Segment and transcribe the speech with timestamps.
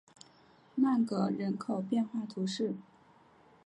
[0.75, 2.73] 曼戈人口变化图示